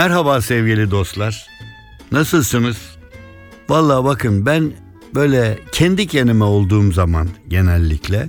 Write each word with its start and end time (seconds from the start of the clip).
Merhaba 0.00 0.40
sevgili 0.40 0.90
dostlar. 0.90 1.46
Nasılsınız? 2.12 2.76
Vallahi 3.68 4.04
bakın 4.04 4.46
ben 4.46 4.72
böyle 5.14 5.58
kendi 5.72 6.06
kendime 6.06 6.44
olduğum 6.44 6.92
zaman 6.92 7.28
genellikle 7.48 8.28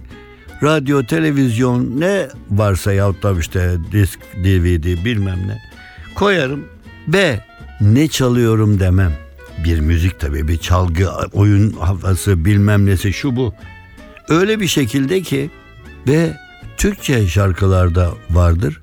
radyo, 0.64 1.06
televizyon 1.06 2.00
ne 2.00 2.28
varsa 2.50 2.94
yahut 2.94 3.24
da 3.24 3.40
işte 3.40 3.78
disk, 3.92 4.20
DVD 4.44 5.06
bilmem 5.06 5.48
ne 5.48 5.62
koyarım 6.16 6.66
ve 7.08 7.40
ne 7.82 8.08
çalıyorum 8.08 8.80
demem. 8.80 9.14
Bir 9.66 9.80
müzik 9.80 10.20
tabii 10.20 10.48
bir 10.48 10.58
çalgı, 10.58 11.10
oyun 11.34 11.74
havası 11.74 12.46
bilmem 12.46 12.86
nesi 12.86 13.14
şu 13.14 13.36
bu. 13.36 13.54
Öyle 14.30 14.60
bir 14.60 14.68
şekilde 14.68 15.22
ki 15.22 15.50
ve 16.08 16.38
Türkçe 16.78 17.28
şarkılarda 17.28 18.12
vardır. 18.30 18.82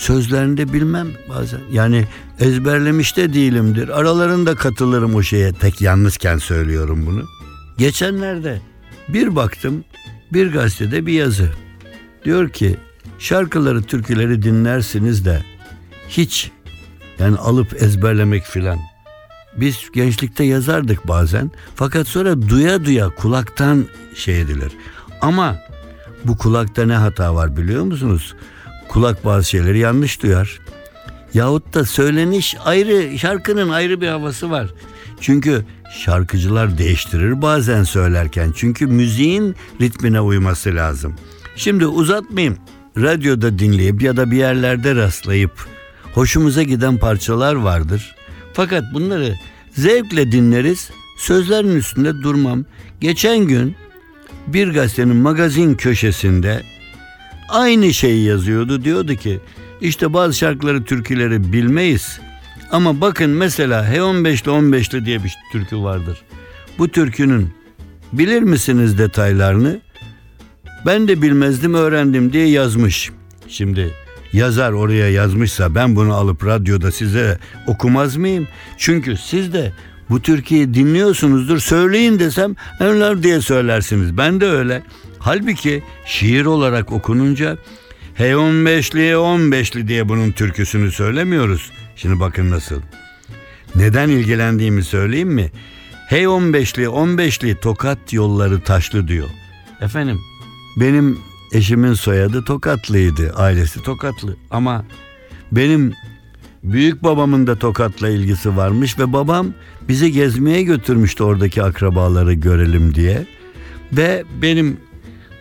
Sözlerinde 0.00 0.72
bilmem 0.72 1.08
bazen. 1.28 1.60
Yani 1.72 2.04
ezberlemiş 2.38 3.16
de 3.16 3.34
değilimdir. 3.34 3.88
Aralarında 3.88 4.54
katılırım 4.54 5.14
o 5.14 5.22
şeye. 5.22 5.52
Tek 5.52 5.80
yalnızken 5.80 6.38
söylüyorum 6.38 7.06
bunu. 7.06 7.24
Geçenlerde 7.78 8.60
bir 9.08 9.36
baktım 9.36 9.84
bir 10.32 10.52
gazetede 10.52 11.06
bir 11.06 11.12
yazı. 11.12 11.50
Diyor 12.24 12.48
ki 12.48 12.76
şarkıları, 13.18 13.82
türküleri 13.82 14.42
dinlersiniz 14.42 15.24
de 15.24 15.42
hiç 16.08 16.50
yani 17.18 17.36
alıp 17.36 17.82
ezberlemek 17.82 18.44
filan. 18.44 18.78
Biz 19.56 19.78
gençlikte 19.94 20.44
yazardık 20.44 21.08
bazen 21.08 21.50
fakat 21.74 22.08
sonra 22.08 22.48
duya 22.48 22.84
duya 22.84 23.08
kulaktan 23.08 23.86
şey 24.14 24.40
edilir. 24.40 24.72
Ama 25.20 25.56
bu 26.24 26.38
kulakta 26.38 26.86
ne 26.86 26.94
hata 26.94 27.34
var 27.34 27.56
biliyor 27.56 27.84
musunuz? 27.84 28.34
Kulak 28.90 29.24
bazı 29.24 29.48
şeyleri 29.48 29.78
yanlış 29.78 30.22
duyar. 30.22 30.60
Yahut 31.34 31.74
da 31.74 31.84
söyleniş 31.84 32.56
ayrı, 32.64 33.18
şarkının 33.18 33.68
ayrı 33.68 34.00
bir 34.00 34.08
havası 34.08 34.50
var. 34.50 34.66
Çünkü 35.20 35.64
şarkıcılar 36.04 36.78
değiştirir 36.78 37.42
bazen 37.42 37.84
söylerken. 37.84 38.52
Çünkü 38.56 38.86
müziğin 38.86 39.56
ritmine 39.80 40.20
uyması 40.20 40.74
lazım. 40.74 41.14
Şimdi 41.56 41.86
uzatmayayım. 41.86 42.58
Radyoda 42.96 43.58
dinleyip 43.58 44.02
ya 44.02 44.16
da 44.16 44.30
bir 44.30 44.36
yerlerde 44.36 44.94
rastlayıp 44.94 45.66
hoşumuza 46.14 46.62
giden 46.62 46.96
parçalar 46.96 47.54
vardır. 47.54 48.16
Fakat 48.52 48.84
bunları 48.94 49.34
zevkle 49.72 50.32
dinleriz. 50.32 50.90
Sözlerin 51.18 51.76
üstünde 51.76 52.22
durmam. 52.22 52.64
Geçen 53.00 53.38
gün 53.38 53.76
bir 54.46 54.68
gazetenin 54.68 55.16
magazin 55.16 55.74
köşesinde 55.74 56.62
aynı 57.50 57.94
şeyi 57.94 58.24
yazıyordu. 58.24 58.84
Diyordu 58.84 59.14
ki 59.14 59.40
işte 59.80 60.12
bazı 60.12 60.38
şarkıları 60.38 60.84
türküleri 60.84 61.52
bilmeyiz. 61.52 62.20
Ama 62.72 63.00
bakın 63.00 63.30
mesela 63.30 63.84
H15'li 63.84 64.50
15'li 64.50 65.04
diye 65.04 65.24
bir 65.24 65.34
türkü 65.52 65.78
vardır. 65.78 66.22
Bu 66.78 66.88
türkünün 66.88 67.52
bilir 68.12 68.42
misiniz 68.42 68.98
detaylarını? 68.98 69.80
Ben 70.86 71.08
de 71.08 71.22
bilmezdim 71.22 71.74
öğrendim 71.74 72.32
diye 72.32 72.48
yazmış. 72.48 73.10
Şimdi 73.48 73.94
yazar 74.32 74.72
oraya 74.72 75.10
yazmışsa 75.10 75.74
ben 75.74 75.96
bunu 75.96 76.14
alıp 76.14 76.46
radyoda 76.46 76.92
size 76.92 77.38
okumaz 77.66 78.16
mıyım? 78.16 78.48
Çünkü 78.76 79.16
siz 79.16 79.52
de 79.52 79.72
bu 80.10 80.22
türküyü 80.22 80.74
dinliyorsunuzdur 80.74 81.58
söyleyin 81.58 82.18
desem 82.18 82.56
onlar 82.80 83.22
diye 83.22 83.40
söylersiniz. 83.40 84.16
Ben 84.16 84.40
de 84.40 84.46
öyle. 84.46 84.82
Halbuki 85.20 85.82
şiir 86.06 86.44
olarak 86.44 86.92
okununca 86.92 87.56
H15'li 88.18 89.00
15'li 89.00 89.88
diye 89.88 90.08
bunun 90.08 90.32
türküsünü 90.32 90.92
söylemiyoruz. 90.92 91.70
Şimdi 91.96 92.20
bakın 92.20 92.50
nasıl. 92.50 92.80
Neden 93.74 94.08
ilgilendiğimi 94.08 94.84
söyleyeyim 94.84 95.28
mi? 95.28 95.50
H15'li 96.10 96.84
15'li 96.84 97.60
tokat 97.60 98.12
yolları 98.12 98.60
taşlı 98.60 99.08
diyor. 99.08 99.28
Efendim 99.80 100.20
benim 100.76 101.18
eşimin 101.52 101.94
soyadı 101.94 102.44
Tokatlıydı. 102.44 103.32
Ailesi 103.36 103.82
Tokatlı. 103.82 104.36
Ama 104.50 104.84
benim 105.52 105.94
büyük 106.62 107.02
babamın 107.02 107.46
da 107.46 107.56
Tokat'la 107.56 108.08
ilgisi 108.08 108.56
varmış 108.56 108.98
ve 108.98 109.12
babam 109.12 109.46
bizi 109.88 110.12
gezmeye 110.12 110.62
götürmüştü 110.62 111.24
oradaki 111.24 111.62
akrabaları 111.62 112.32
görelim 112.32 112.94
diye. 112.94 113.26
Ve 113.92 114.24
benim 114.42 114.76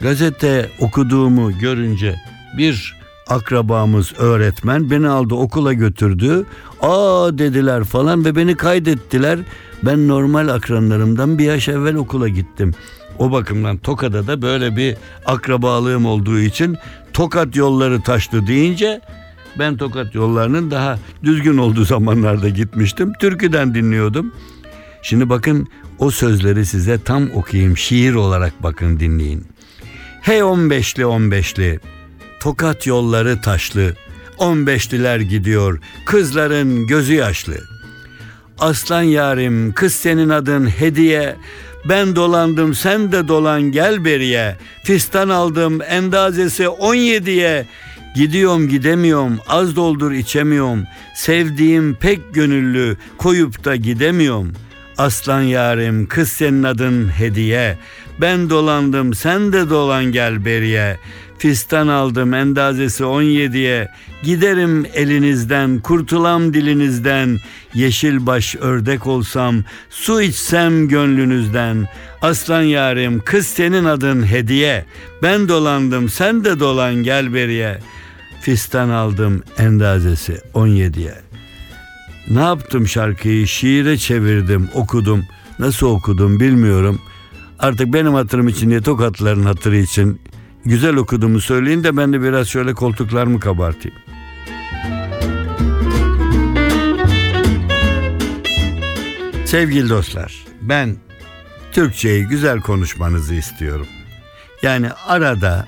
gazete 0.02 0.70
okuduğumu 0.80 1.60
görünce 1.60 2.16
bir 2.58 2.96
akrabamız 3.28 4.14
öğretmen 4.18 4.90
beni 4.92 5.08
aldı 5.08 5.36
okula 5.36 5.74
götürdü. 5.74 6.46
Aa 6.82 7.38
dediler 7.38 7.84
falan 7.84 8.26
ve 8.26 8.36
beni 8.36 8.56
kaydettiler. 8.56 9.40
Ben 9.84 10.08
normal 10.08 10.48
akranlarımdan 10.48 11.40
bir 11.40 11.46
yaş 11.46 11.68
evvel 11.68 11.96
okula 11.96 12.28
gittim. 12.28 12.74
O 13.20 13.32
bakımdan 13.32 13.78
Tokat'ta 13.78 14.28
da 14.28 14.42
böyle 14.42 14.76
bir 14.76 14.96
akrabalığım 15.26 16.06
olduğu 16.06 16.40
için 16.40 16.78
Tokat 17.14 17.56
yolları 17.56 18.02
taştı 18.02 18.48
deyince 18.48 19.02
ben 19.60 19.78
Tokat 19.78 20.16
yollarının 20.16 20.72
daha 20.72 21.00
düzgün 21.24 21.58
olduğu 21.58 21.86
zamanlarda 21.86 22.50
gitmiştim. 22.50 23.14
Türküden 23.20 23.76
dinliyordum. 23.76 24.34
Şimdi 25.02 25.30
bakın 25.30 25.68
o 26.00 26.12
sözleri 26.12 26.66
size 26.66 27.00
tam 27.04 27.32
okuyayım. 27.32 27.78
Şiir 27.78 28.14
olarak 28.14 28.64
bakın 28.64 29.00
dinleyin. 29.00 29.46
Hey 30.22 30.40
15'li 30.40 31.04
15'li 31.04 31.80
Tokat 32.40 32.88
yolları 32.88 33.42
taşlı, 33.42 33.94
on 34.38 34.68
beşliler 34.68 35.20
gidiyor, 35.20 35.80
kızların 36.06 36.88
gözü 36.88 37.14
yaşlı. 37.14 37.58
Aslan 38.60 39.02
yarim, 39.02 39.74
kız 39.74 39.94
senin 39.94 40.30
adın 40.30 40.68
hediye, 40.68 41.36
ben 41.90 42.16
dolandım 42.16 42.74
sen 42.74 43.12
de 43.12 43.28
dolan 43.28 43.62
gel 43.62 44.06
beriye, 44.06 44.56
fistan 44.84 45.30
aldım 45.30 45.82
endazesi 45.82 46.68
on 46.68 46.96
yediye, 46.96 47.66
Gidiyorum 48.16 48.70
gidemiyorum, 48.70 49.40
az 49.48 49.76
doldur 49.76 50.12
içemiyorum, 50.12 50.84
sevdiğim 51.16 51.96
pek 51.96 52.34
gönüllü, 52.34 52.98
koyup 53.18 53.66
da 53.66 53.76
gidemiyorum. 53.76 54.54
Aslan 54.98 55.42
yarim, 55.42 56.08
kız 56.08 56.30
senin 56.32 56.64
adın 56.64 57.10
hediye, 57.10 57.78
ben 58.22 58.50
dolandım 58.50 59.14
sen 59.14 59.54
de 59.54 59.70
dolan 59.70 60.06
gel 60.06 60.46
beriye, 60.46 60.98
Fistan 61.40 61.88
aldım 61.88 62.34
endazesi 62.34 63.04
17'ye. 63.04 63.88
Giderim 64.24 64.86
elinizden, 64.94 65.80
kurtulam 65.80 66.54
dilinizden. 66.54 67.38
Yeşil 67.74 68.26
baş 68.26 68.56
ördek 68.56 69.08
olsam, 69.08 69.64
su 69.90 70.22
içsem 70.22 70.88
gönlünüzden. 70.88 71.88
Aslan 72.22 72.62
yarim, 72.62 73.22
kız 73.26 73.48
senin 73.48 73.86
adın 73.86 74.28
hediye. 74.28 74.86
Ben 75.24 75.50
dolandım, 75.50 76.10
sen 76.10 76.46
de 76.46 76.60
dolan 76.60 76.96
gel 76.96 77.34
beriye. 77.34 77.80
Fistan 78.42 78.90
aldım 78.90 79.44
endazesi 79.58 80.42
17'ye. 80.54 81.16
Ne 82.30 82.42
yaptım 82.42 82.88
şarkıyı? 82.88 83.48
Şiire 83.48 83.98
çevirdim, 83.98 84.70
okudum. 84.74 85.26
Nasıl 85.60 85.88
okudum 85.88 86.40
bilmiyorum. 86.40 87.02
Artık 87.60 87.94
benim 87.94 88.14
hatırım 88.14 88.48
için 88.48 88.70
değil, 88.70 88.82
tokatların 88.82 89.44
hatırı 89.44 89.78
için 89.78 90.22
güzel 90.66 90.96
okuduğumu 90.96 91.42
söyleyin 91.42 91.84
de 91.84 91.98
ben 91.98 92.14
de 92.14 92.22
biraz 92.22 92.48
şöyle 92.48 92.74
koltuklarımı 92.74 93.40
kabartayım. 93.40 93.98
Sevgili 99.46 99.90
dostlar, 99.90 100.46
ben 100.62 100.96
Türkçeyi 101.72 102.26
güzel 102.26 102.62
konuşmanızı 102.62 103.36
istiyorum. 103.36 103.88
Yani 104.64 104.90
arada 105.08 105.68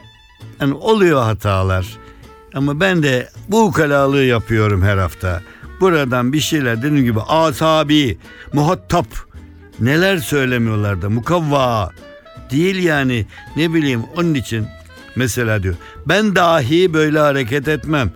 yani 0.60 0.74
oluyor 0.74 1.24
hatalar 1.24 1.98
ama 2.54 2.80
ben 2.80 3.04
de 3.04 3.30
bu 3.50 3.64
ukalalığı 3.64 4.24
yapıyorum 4.24 4.82
her 4.82 4.98
hafta. 4.98 5.42
buradan 5.80 6.34
bir 6.34 6.40
şeyler 6.40 6.78
dediğim 6.78 7.06
gibi 7.06 7.22
asabi, 7.22 8.18
muhatap 8.54 9.08
neler 9.82 10.18
söylemiyorlar 10.18 11.02
da 11.02 11.10
mukavva 11.10 11.92
değil 12.52 12.84
yani 12.84 13.26
ne 13.56 13.74
bileyim 13.74 14.04
onun 14.18 14.34
için 14.34 14.68
mesela 15.16 15.64
diyor 15.64 15.76
ben 16.06 16.36
dahi 16.36 16.94
böyle 16.94 17.20
hareket 17.20 17.68
etmem. 17.68 18.12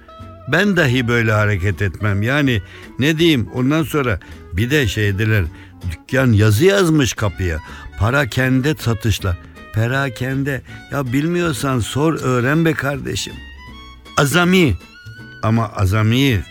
Ben 0.48 0.78
dahi 0.78 1.08
böyle 1.08 1.32
hareket 1.32 1.82
etmem. 1.82 2.22
Yani 2.22 2.62
ne 3.00 3.18
diyeyim 3.18 3.50
ondan 3.54 3.84
sonra 3.84 4.20
bir 4.54 4.72
de 4.72 4.88
şeydiler 4.88 5.46
dükkan 5.92 6.32
yazı 6.32 6.66
yazmış 6.66 7.14
kapıya. 7.14 7.60
Para 8.00 8.28
kendi 8.28 8.76
satışla. 8.80 9.38
Perakende. 9.74 10.62
Ya 10.92 11.14
bilmiyorsan 11.14 11.80
sor 11.80 12.20
öğren 12.22 12.66
be 12.66 12.74
kardeşim. 12.74 13.34
Azami. 14.18 14.76
Ama 15.44 15.68
azami 15.70 16.44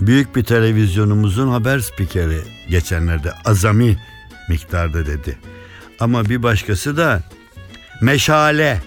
büyük 0.00 0.36
bir 0.36 0.44
televizyonumuzun 0.44 1.48
haber 1.48 1.78
spikeri 1.78 2.40
geçenlerde 2.70 3.32
azami 3.44 3.98
miktarda 4.48 5.06
dedi. 5.06 5.38
Ama 6.00 6.24
bir 6.24 6.42
başkası 6.42 6.96
da 6.96 7.22
meşale. 8.02 8.82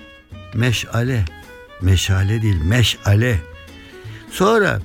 Meşale. 0.54 1.26
Meşale 1.82 2.42
değil 2.42 2.62
meşale. 2.64 3.40
Sonra 4.32 4.80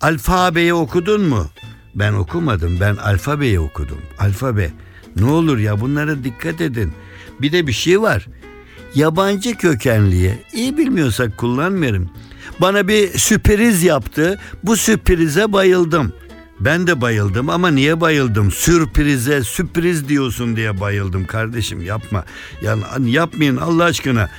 alfabeyi 0.00 0.74
okudun 0.74 1.22
mu? 1.22 1.46
Ben 1.94 2.12
okumadım. 2.12 2.80
Ben 2.80 2.96
alfabeyi 2.96 3.60
okudum. 3.60 3.98
Alfabe. 4.18 4.70
Ne 5.16 5.24
olur 5.24 5.58
ya 5.58 5.80
bunlara 5.80 6.24
dikkat 6.24 6.60
edin. 6.60 6.92
Bir 7.40 7.52
de 7.52 7.66
bir 7.66 7.72
şey 7.72 8.00
var. 8.02 8.26
Yabancı 8.94 9.56
kökenliye 9.56 10.38
iyi 10.52 10.78
bilmiyorsak 10.78 11.38
kullanmıyorum. 11.38 12.10
Bana 12.60 12.88
bir 12.88 13.18
sürpriz 13.18 13.82
yaptı. 13.82 14.38
Bu 14.64 14.76
sürprize 14.76 15.52
bayıldım. 15.52 16.12
Ben 16.64 16.86
de 16.86 17.00
bayıldım 17.00 17.50
ama 17.50 17.68
niye 17.68 18.00
bayıldım? 18.00 18.50
Sürprize, 18.50 19.44
sürpriz 19.44 20.08
diyorsun 20.08 20.56
diye 20.56 20.80
bayıldım 20.80 21.26
kardeşim 21.26 21.82
yapma. 21.84 22.24
Yani 22.62 23.10
yapmayın 23.10 23.56
Allah 23.56 23.84
aşkına. 23.84 24.30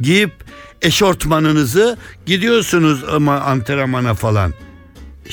Giyip 0.00 0.32
eşortmanınızı 0.82 1.98
gidiyorsunuz 2.26 3.04
ama 3.10 3.40
antrenmana 3.40 4.14
falan. 4.14 4.52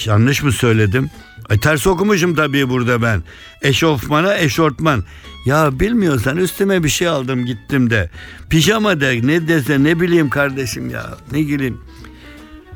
Yanlış 0.06 0.44
mı 0.44 0.52
söyledim? 0.52 1.10
E, 1.50 1.60
ters 1.60 1.88
okumuşum 1.88 2.36
tabii 2.36 2.70
burada 2.70 3.02
ben. 3.02 3.24
Eşofmana 3.62 4.38
eşortman. 4.38 5.04
Ya 5.46 5.80
bilmiyorsan 5.80 6.38
üstüme 6.38 6.84
bir 6.84 6.90
şey 6.90 7.08
aldım 7.08 7.46
gittim 7.46 7.90
de. 7.90 8.10
Pijama 8.50 9.02
de 9.02 9.20
ne 9.24 9.48
dese 9.48 9.84
ne 9.84 10.00
bileyim 10.00 10.30
kardeşim 10.30 10.90
ya. 10.90 11.18
Ne 11.32 11.40
bileyim. 11.40 11.82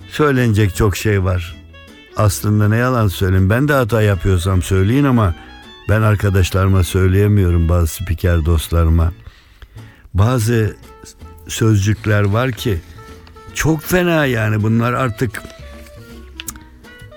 Söylenecek 0.09 0.75
çok 0.75 0.97
şey 0.97 1.23
var. 1.23 1.60
Aslında 2.17 2.67
ne 2.67 2.77
yalan 2.77 3.07
söyleyeyim. 3.07 3.49
Ben 3.49 3.67
de 3.67 3.73
hata 3.73 4.01
yapıyorsam 4.01 4.61
söyleyin 4.61 5.03
ama 5.03 5.35
ben 5.89 6.01
arkadaşlarıma 6.01 6.83
söyleyemiyorum 6.83 7.69
bazı 7.69 7.87
spiker 7.87 8.45
dostlarıma. 8.45 9.13
Bazı 10.13 10.75
sözcükler 11.47 12.23
var 12.23 12.51
ki 12.51 12.79
çok 13.53 13.81
fena 13.83 14.25
yani 14.25 14.63
bunlar 14.63 14.93
artık 14.93 15.41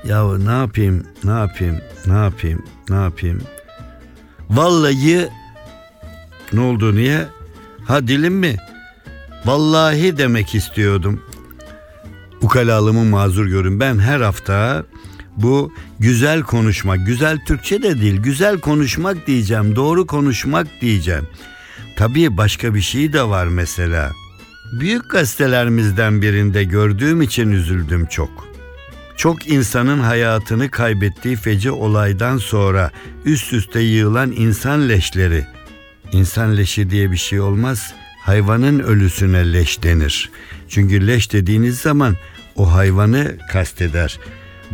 ya 0.04 0.38
ne 0.38 0.52
yapayım 0.52 1.06
ne 1.24 1.30
yapayım 1.30 1.80
ne 2.06 2.14
yapayım 2.14 2.64
ne 2.88 2.96
yapayım 2.96 3.42
vallahi 4.50 5.28
ne 6.52 6.60
oldu 6.60 6.94
niye 6.94 7.26
ha 7.86 8.08
dilim 8.08 8.34
mi 8.34 8.56
vallahi 9.44 10.18
demek 10.18 10.54
istiyordum 10.54 11.22
ukalalımı 12.44 13.04
mazur 13.04 13.46
görün 13.46 13.80
ben 13.80 13.98
her 13.98 14.20
hafta 14.20 14.84
bu 15.36 15.72
güzel 15.98 16.42
konuşmak 16.42 17.06
güzel 17.06 17.38
Türkçe 17.46 17.82
de 17.82 18.00
değil 18.00 18.16
güzel 18.16 18.60
konuşmak 18.60 19.26
diyeceğim 19.26 19.76
doğru 19.76 20.06
konuşmak 20.06 20.66
diyeceğim 20.80 21.28
tabii 21.96 22.36
başka 22.36 22.74
bir 22.74 22.80
şey 22.80 23.12
de 23.12 23.22
var 23.22 23.46
mesela 23.46 24.12
büyük 24.80 25.10
gazetelerimizden 25.10 26.22
birinde 26.22 26.64
gördüğüm 26.64 27.22
için 27.22 27.52
üzüldüm 27.52 28.06
çok. 28.06 28.48
Çok 29.16 29.48
insanın 29.48 29.98
hayatını 29.98 30.70
kaybettiği 30.70 31.36
feci 31.36 31.70
olaydan 31.70 32.38
sonra 32.38 32.90
üst 33.24 33.52
üste 33.52 33.80
yığılan 33.80 34.32
insan 34.32 34.88
leşleri. 34.88 35.46
İnsan 36.12 36.56
leşi 36.56 36.90
diye 36.90 37.10
bir 37.10 37.16
şey 37.16 37.40
olmaz. 37.40 37.94
Hayvanın 38.20 38.78
ölüsüne 38.78 39.52
leş 39.52 39.82
denir. 39.82 40.30
Çünkü 40.68 41.06
leş 41.06 41.32
dediğiniz 41.32 41.78
zaman 41.78 42.16
o 42.56 42.72
hayvanı 42.72 43.36
kasteder. 43.52 44.18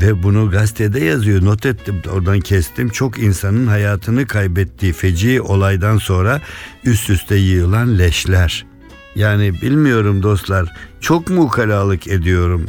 Ve 0.00 0.22
bunu 0.22 0.50
gazetede 0.50 1.04
yazıyor. 1.04 1.44
Not 1.44 1.66
ettim 1.66 2.02
oradan 2.12 2.40
kestim. 2.40 2.88
Çok 2.88 3.18
insanın 3.18 3.66
hayatını 3.66 4.26
kaybettiği 4.26 4.92
feci 4.92 5.40
olaydan 5.40 5.98
sonra 5.98 6.40
üst 6.84 7.10
üste 7.10 7.36
yığılan 7.36 7.98
leşler. 7.98 8.66
Yani 9.14 9.62
bilmiyorum 9.62 10.22
dostlar. 10.22 10.72
Çok 11.00 11.30
mu 11.30 11.42
ukalalık 11.42 12.06
ediyorum? 12.06 12.66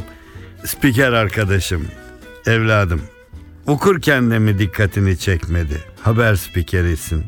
Spiker 0.64 1.12
arkadaşım, 1.12 1.84
evladım. 2.46 3.00
Okurken 3.66 4.30
de 4.30 4.38
mi 4.38 4.58
dikkatini 4.58 5.18
çekmedi? 5.18 5.80
Haber 6.02 6.34
spikerisin. 6.34 7.24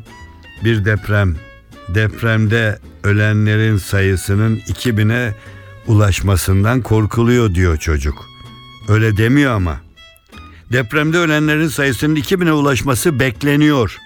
Bir 0.63 0.85
deprem. 0.85 1.35
Depremde 1.89 2.79
ölenlerin 3.03 3.77
sayısının 3.77 4.57
2000'e 4.57 5.35
ulaşmasından 5.87 6.81
korkuluyor 6.81 7.55
diyor 7.55 7.77
çocuk. 7.77 8.25
Öyle 8.87 9.17
demiyor 9.17 9.53
ama. 9.53 9.81
Depremde 10.71 11.17
ölenlerin 11.17 11.67
sayısının 11.67 12.15
2000'e 12.15 12.51
ulaşması 12.51 13.19
bekleniyor. 13.19 13.97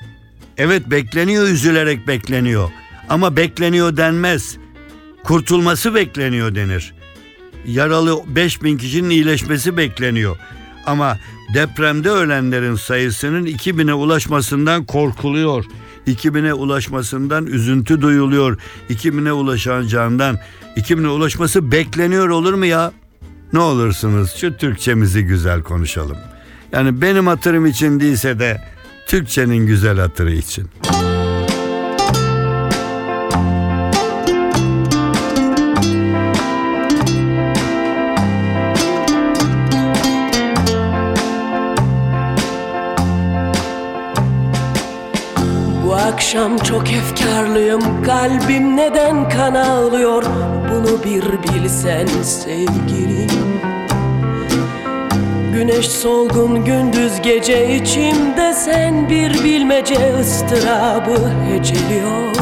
Evet 0.58 0.88
bekleniyor 0.92 1.48
üzülerek 1.48 2.08
bekleniyor. 2.08 2.70
Ama 3.10 3.36
bekleniyor 3.36 3.98
denmez. 3.98 4.58
Kurtulması 5.24 5.96
bekleniyor 5.96 6.56
denir. 6.56 6.94
Yaralı 7.66 8.22
5000 8.36 8.78
kişinin 8.78 9.10
iyileşmesi 9.10 9.78
bekleniyor. 9.78 10.38
Ama 10.86 11.18
depremde 11.54 12.10
ölenlerin 12.10 12.76
sayısının 12.76 13.46
2000'e 13.46 13.94
ulaşmasından 13.94 14.86
korkuluyor. 14.86 15.66
2000'e 16.10 16.54
ulaşmasından 16.54 17.46
üzüntü 17.46 18.02
duyuluyor. 18.02 18.58
2000'e 18.90 19.32
ulaşacağından 19.32 20.40
2000'e 20.78 21.08
ulaşması 21.08 21.72
bekleniyor 21.72 22.30
olur 22.30 22.54
mu 22.54 22.66
ya? 22.66 22.92
Ne 23.54 23.60
olursunuz 23.60 24.36
şu 24.36 24.58
Türkçemizi 24.58 25.24
güzel 25.24 25.64
konuşalım. 25.64 26.18
Yani 26.72 27.02
benim 27.02 27.28
hatırım 27.28 27.66
için 27.66 28.00
değilse 28.00 28.40
de 28.40 28.62
Türkçenin 29.08 29.68
güzel 29.68 30.00
hatırı 30.00 30.32
için. 30.32 30.70
Bu 30.84 31.09
akşam 46.30 46.58
çok 46.58 46.92
efkarlıyım. 46.92 48.04
Kalbim 48.04 48.78
neden 48.78 49.30
kan 49.30 49.54
ağlıyor 49.54 50.24
Bunu 50.72 51.04
bir 51.04 51.24
bilsen 51.44 52.08
sevgilim. 52.24 53.62
Güneş 55.54 55.88
solgun 55.88 56.66
gündüz 56.66 57.22
gece 57.22 57.76
içimde. 57.76 58.54
Sen 58.54 59.10
bir 59.10 59.44
bilmece 59.44 60.20
ıstırabı 60.20 61.32
heceliyor. 61.52 62.36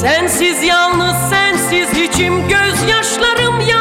Sensiz 0.00 0.62
yalnız 0.62 1.16
sensiz 1.30 1.98
içim. 1.98 2.34
Gözyaşlarım 2.48 3.60
yağmur 3.60 3.73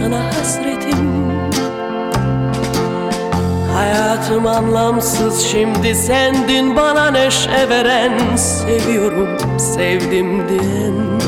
sana 0.00 0.26
hasretim. 0.26 1.30
Hayatım 3.74 4.46
anlamsız 4.46 5.40
şimdi 5.42 5.94
sendin 5.94 6.76
bana 6.76 7.10
neşe 7.10 7.68
veren. 7.68 8.36
Seviyorum 8.36 9.58
sevdim 9.58 10.48
diyen. 10.48 11.20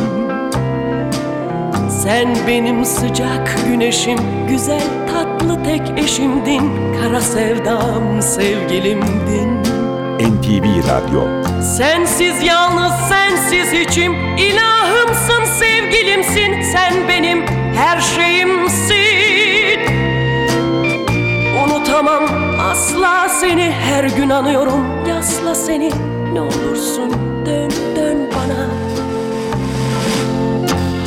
Sen 2.02 2.36
benim 2.46 2.84
sıcak 2.84 3.56
güneşim 3.66 4.18
Güzel 4.48 4.82
tatlı 5.12 5.64
tek 5.64 5.98
eşimdin. 5.98 6.72
Kara 7.00 7.20
sevdam 7.20 8.22
sevgilimdin. 8.22 9.62
NTV 10.18 10.64
Radyo. 10.64 11.22
Sensiz 11.62 12.42
yalnız 12.42 12.92
sensiz 13.08 13.72
içim. 13.72 14.12
İlahımsın 14.36 15.44
sevgilimsin. 15.44 16.62
Sen 16.72 17.08
benim 17.08 17.61
her 17.74 18.00
şeyimsin. 18.00 19.80
Unutamam 21.64 22.22
asla 22.70 23.28
seni. 23.28 23.70
Her 23.70 24.04
gün 24.04 24.30
anıyorum 24.30 25.08
Ya 25.08 25.18
asla 25.18 25.54
seni. 25.54 25.90
Ne 26.32 26.40
olursun 26.40 27.12
dön 27.46 27.70
dön 27.96 28.18
bana. 28.34 28.68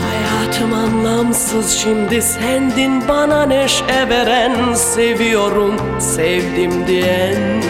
Hayatım 0.05 0.73
anlamsız 0.73 1.71
şimdi 1.71 2.21
sendin 2.21 3.07
bana 3.07 3.45
neşe 3.45 4.09
veren. 4.09 4.73
Seviyorum 4.73 5.75
sevdim 5.99 6.87
diyen. 6.87 7.61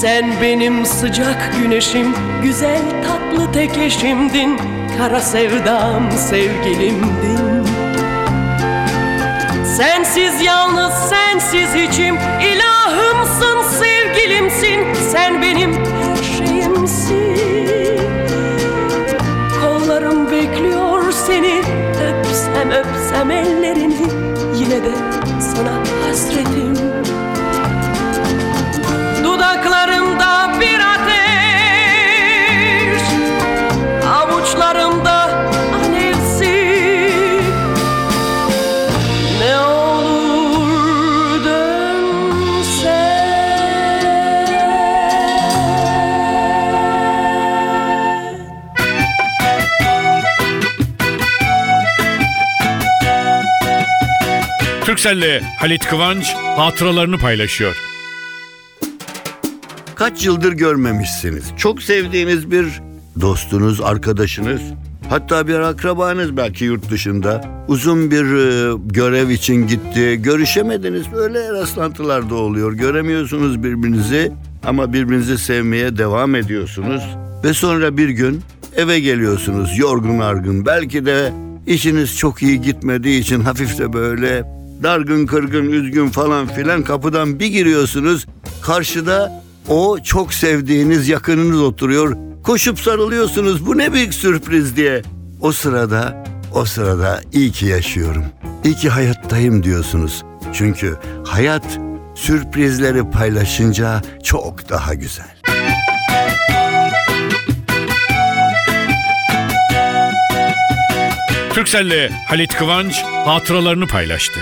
Sen 0.00 0.32
benim 0.42 0.86
sıcak 0.86 1.52
güneşim 1.62 2.14
güzel 2.42 2.80
tatlı 3.08 3.52
tek 3.52 3.78
eşimdin 3.78 4.58
Kara 4.98 5.20
sevdam 5.20 6.12
sevgilimdin 6.12 7.64
Sensiz 9.76 10.40
yalnız 10.42 10.92
sensiz 10.92 11.74
içim 11.74 12.16
ilahımsın 12.42 13.62
sevgilimsin. 13.78 14.94
Sen 15.12 15.42
benim 15.42 15.72
her 15.74 16.22
şeyimsin. 16.38 18.00
Kollarım 19.60 20.32
bekliyor 20.32 21.12
seni. 21.12 21.62
Öpsem 21.90 22.70
öpsem 22.70 23.30
ellerini. 23.30 24.06
Yine 24.58 24.84
de 24.84 24.92
sana 25.40 25.72
hasretim. 26.08 26.74
Dudaklarımda 29.24 30.60
bir 30.60 30.77
Türkcell'le 54.98 55.40
Halit 55.58 55.86
Kıvanç 55.86 56.34
hatıralarını 56.34 57.18
paylaşıyor. 57.18 57.76
Kaç 59.94 60.26
yıldır 60.26 60.52
görmemişsiniz. 60.52 61.44
Çok 61.56 61.82
sevdiğiniz 61.82 62.50
bir 62.50 62.66
dostunuz, 63.20 63.80
arkadaşınız, 63.80 64.60
hatta 65.08 65.48
bir 65.48 65.54
akrabanız 65.54 66.36
belki 66.36 66.64
yurt 66.64 66.90
dışında 66.90 67.40
uzun 67.68 68.10
bir 68.10 68.24
e, 68.24 68.76
görev 68.86 69.28
için 69.28 69.66
gitti. 69.66 70.18
Görüşemediniz. 70.22 71.12
Böyle 71.12 71.52
rastlantılar 71.52 72.30
da 72.30 72.34
oluyor. 72.34 72.72
Göremiyorsunuz 72.72 73.62
birbirinizi 73.62 74.32
ama 74.66 74.92
birbirinizi 74.92 75.38
sevmeye 75.38 75.98
devam 75.98 76.34
ediyorsunuz. 76.34 77.02
Ve 77.44 77.54
sonra 77.54 77.96
bir 77.96 78.08
gün 78.08 78.40
eve 78.76 79.00
geliyorsunuz 79.00 79.78
yorgun 79.78 80.18
argın. 80.18 80.66
Belki 80.66 81.06
de 81.06 81.32
işiniz 81.66 82.16
çok 82.16 82.42
iyi 82.42 82.60
gitmediği 82.60 83.20
için 83.20 83.40
hafif 83.40 83.78
de 83.78 83.92
böyle 83.92 84.57
dargın 84.82 85.26
kırgın 85.26 85.72
üzgün 85.72 86.08
falan 86.08 86.46
filan 86.46 86.82
kapıdan 86.82 87.40
bir 87.40 87.46
giriyorsunuz. 87.46 88.26
Karşıda 88.62 89.42
o 89.68 89.98
çok 89.98 90.34
sevdiğiniz 90.34 91.08
yakınınız 91.08 91.60
oturuyor. 91.60 92.16
Koşup 92.42 92.80
sarılıyorsunuz. 92.80 93.66
Bu 93.66 93.78
ne 93.78 93.92
büyük 93.92 94.14
sürpriz 94.14 94.76
diye. 94.76 95.02
O 95.40 95.52
sırada, 95.52 96.24
o 96.54 96.64
sırada 96.64 97.20
iyi 97.32 97.52
ki 97.52 97.66
yaşıyorum. 97.66 98.24
İyi 98.64 98.74
ki 98.74 98.88
hayattayım 98.88 99.62
diyorsunuz. 99.62 100.24
Çünkü 100.52 100.96
hayat 101.24 101.78
sürprizleri 102.14 103.10
paylaşınca 103.10 104.02
çok 104.22 104.68
daha 104.68 104.94
güzel. 104.94 105.38
Türkcell'le 111.52 112.10
Halit 112.28 112.54
Kıvanç 112.54 113.02
hatıralarını 113.02 113.86
paylaştı. 113.86 114.40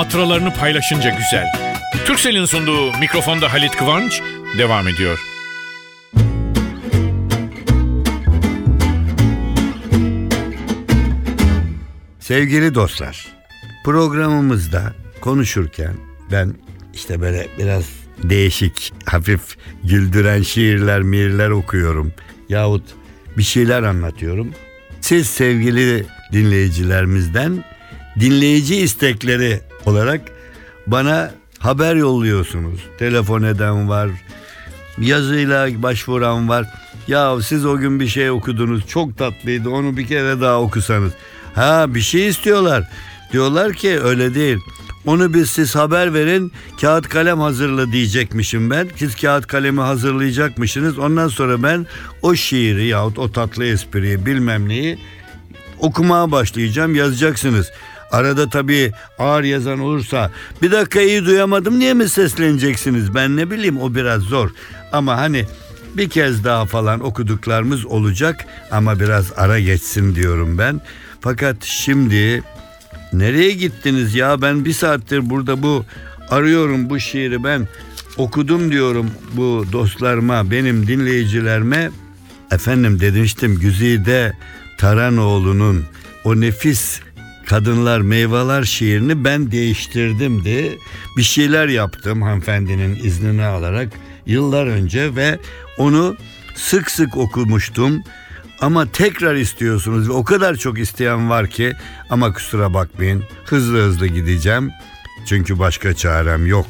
Hatıralarını 0.00 0.54
paylaşınca 0.54 1.10
güzel. 1.10 1.46
Türkcell'in 2.06 2.44
sunduğu 2.44 2.98
mikrofonda 2.98 3.52
Halit 3.52 3.76
Kıvanç 3.76 4.22
devam 4.58 4.88
ediyor. 4.88 5.20
Sevgili 12.20 12.74
dostlar, 12.74 13.26
programımızda 13.84 14.92
konuşurken 15.20 15.94
ben 16.32 16.54
işte 16.94 17.20
böyle 17.20 17.48
biraz 17.58 17.84
değişik, 18.22 18.92
hafif 19.06 19.56
güldüren 19.84 20.42
şiirler, 20.42 21.02
mirler 21.02 21.50
okuyorum. 21.50 22.12
Yahut 22.48 22.84
bir 23.38 23.42
şeyler 23.42 23.82
anlatıyorum. 23.82 24.54
Siz 25.00 25.26
sevgili 25.26 26.06
dinleyicilerimizden 26.32 27.64
dinleyici 28.20 28.76
istekleri 28.76 29.69
olarak 29.86 30.20
bana 30.86 31.30
haber 31.58 31.94
yolluyorsunuz. 31.94 32.80
Telefon 32.98 33.42
eden 33.42 33.88
var, 33.88 34.10
yazıyla 34.98 35.82
başvuran 35.82 36.48
var. 36.48 36.66
Ya 37.08 37.40
siz 37.42 37.66
o 37.66 37.78
gün 37.78 38.00
bir 38.00 38.08
şey 38.08 38.30
okudunuz 38.30 38.86
çok 38.86 39.18
tatlıydı 39.18 39.70
onu 39.70 39.96
bir 39.96 40.06
kere 40.06 40.40
daha 40.40 40.60
okusanız. 40.60 41.12
Ha 41.54 41.94
bir 41.94 42.00
şey 42.00 42.28
istiyorlar. 42.28 42.88
Diyorlar 43.32 43.72
ki 43.72 44.00
öyle 44.00 44.34
değil. 44.34 44.58
Onu 45.06 45.34
biz 45.34 45.50
siz 45.50 45.76
haber 45.76 46.14
verin 46.14 46.52
kağıt 46.80 47.08
kalem 47.08 47.40
hazırla 47.40 47.92
diyecekmişim 47.92 48.70
ben. 48.70 48.88
Siz 48.96 49.16
kağıt 49.16 49.46
kalemi 49.46 49.80
hazırlayacakmışsınız. 49.80 50.98
Ondan 50.98 51.28
sonra 51.28 51.62
ben 51.62 51.86
o 52.22 52.34
şiiri 52.34 52.86
yahut 52.86 53.18
o 53.18 53.32
tatlı 53.32 53.64
espriyi 53.64 54.26
bilmem 54.26 54.68
neyi 54.68 54.98
okumaya 55.78 56.30
başlayacağım 56.30 56.94
yazacaksınız. 56.94 57.70
Arada 58.12 58.48
tabii 58.48 58.92
ağır 59.18 59.44
yazan 59.44 59.78
olursa 59.78 60.30
bir 60.62 60.72
dakika 60.72 61.00
iyi 61.00 61.24
duyamadım 61.24 61.78
niye 61.78 61.94
mi 61.94 62.08
sesleneceksiniz 62.08 63.14
ben 63.14 63.36
ne 63.36 63.50
bileyim 63.50 63.80
o 63.80 63.94
biraz 63.94 64.22
zor. 64.22 64.50
Ama 64.92 65.16
hani 65.16 65.46
bir 65.96 66.08
kez 66.08 66.44
daha 66.44 66.66
falan 66.66 67.00
okuduklarımız 67.00 67.86
olacak 67.86 68.46
ama 68.70 69.00
biraz 69.00 69.32
ara 69.36 69.60
geçsin 69.60 70.14
diyorum 70.14 70.58
ben. 70.58 70.80
Fakat 71.20 71.56
şimdi 71.64 72.42
nereye 73.12 73.50
gittiniz 73.50 74.14
ya 74.14 74.42
ben 74.42 74.64
bir 74.64 74.72
saattir 74.72 75.30
burada 75.30 75.62
bu 75.62 75.84
arıyorum 76.30 76.90
bu 76.90 77.00
şiiri 77.00 77.44
ben 77.44 77.68
okudum 78.16 78.72
diyorum 78.72 79.10
bu 79.32 79.64
dostlarıma 79.72 80.50
benim 80.50 80.86
dinleyicilerime 80.86 81.90
Efendim 82.50 83.00
demiştim 83.00 83.58
Güzide 83.58 84.32
Taranoğlu'nun 84.78 85.84
o 86.24 86.40
nefis 86.40 87.00
kadınlar 87.50 88.00
meyveler 88.00 88.64
şiirini 88.64 89.24
ben 89.24 89.50
değiştirdim 89.50 90.44
de 90.44 90.78
bir 91.16 91.22
şeyler 91.22 91.68
yaptım 91.68 92.22
hanımefendinin 92.22 92.94
iznini 92.94 93.44
alarak 93.44 93.88
yıllar 94.26 94.66
önce 94.66 95.16
ve 95.16 95.38
onu 95.78 96.16
sık 96.54 96.90
sık 96.90 97.16
okumuştum. 97.16 98.02
Ama 98.60 98.86
tekrar 98.86 99.34
istiyorsunuz 99.34 100.08
ve 100.08 100.12
o 100.12 100.24
kadar 100.24 100.56
çok 100.56 100.78
isteyen 100.78 101.30
var 101.30 101.46
ki 101.46 101.72
ama 102.10 102.32
kusura 102.32 102.74
bakmayın 102.74 103.24
hızlı 103.44 103.78
hızlı 103.78 104.06
gideceğim. 104.06 104.70
Çünkü 105.26 105.58
başka 105.58 105.94
çarem 105.94 106.46
yok. 106.46 106.66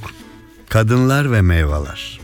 Kadınlar 0.69 1.33
ve 1.33 1.43
meyveler. 1.43 2.21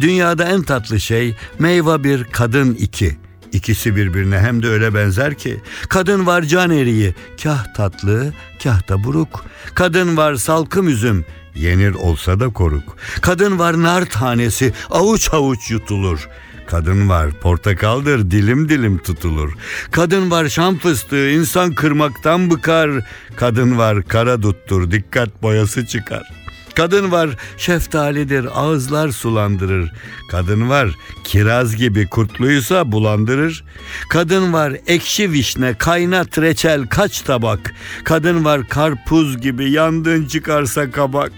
Dünyada 0.00 0.44
en 0.44 0.62
tatlı 0.62 1.00
şey 1.00 1.34
meyve 1.58 2.04
bir, 2.04 2.24
kadın 2.24 2.74
iki. 2.74 3.27
İkisi 3.52 3.96
birbirine 3.96 4.38
hem 4.38 4.62
de 4.62 4.68
öyle 4.68 4.94
benzer 4.94 5.34
ki. 5.34 5.60
Kadın 5.88 6.26
var 6.26 6.42
can 6.42 6.70
eriği, 6.70 7.14
kah 7.42 7.74
tatlı, 7.74 8.32
kah 8.62 8.88
da 8.88 9.04
buruk. 9.04 9.44
Kadın 9.74 10.16
var 10.16 10.34
salkım 10.34 10.88
üzüm, 10.88 11.24
yenir 11.54 11.94
olsa 11.94 12.40
da 12.40 12.48
koruk. 12.48 12.96
Kadın 13.20 13.58
var 13.58 13.82
nar 13.82 14.04
tanesi, 14.04 14.72
avuç 14.90 15.28
avuç 15.32 15.70
yutulur. 15.70 16.28
Kadın 16.66 17.08
var 17.08 17.30
portakaldır 17.30 18.30
dilim 18.30 18.68
dilim 18.68 18.98
tutulur. 18.98 19.52
Kadın 19.90 20.30
var 20.30 20.48
şam 20.48 20.78
fıstığı 20.78 21.30
insan 21.30 21.74
kırmaktan 21.74 22.50
bıkar. 22.50 22.90
Kadın 23.36 23.78
var 23.78 24.02
kara 24.02 24.42
duttur 24.42 24.90
dikkat 24.90 25.42
boyası 25.42 25.86
çıkar. 25.86 26.37
Kadın 26.78 27.12
var 27.12 27.30
şeftalidir 27.56 28.46
ağızlar 28.54 29.08
sulandırır. 29.08 29.92
Kadın 30.30 30.68
var 30.68 30.90
kiraz 31.24 31.76
gibi 31.76 32.06
kurtluysa 32.06 32.92
bulandırır. 32.92 33.64
Kadın 34.10 34.52
var 34.52 34.76
ekşi 34.86 35.32
vişne 35.32 35.74
kaynat 35.74 36.38
reçel 36.38 36.86
kaç 36.86 37.20
tabak. 37.20 37.74
Kadın 38.04 38.44
var 38.44 38.68
karpuz 38.68 39.40
gibi 39.40 39.70
yandın 39.70 40.26
çıkarsa 40.26 40.90
kabak. 40.90 41.32